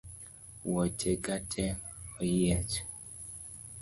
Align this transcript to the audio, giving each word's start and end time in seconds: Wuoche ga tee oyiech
Wuoche 0.69 1.11
ga 1.23 1.35
tee 1.51 1.71
oyiech 2.19 2.73